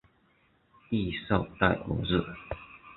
[0.89, 2.23] 蒂绍代尔日。